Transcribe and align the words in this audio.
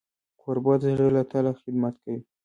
کوربه 0.41 0.73
د 0.81 0.83
زړه 0.95 1.07
له 1.15 1.23
تله 1.31 1.51
خدمت 1.61 1.95
کوي. 2.03 2.19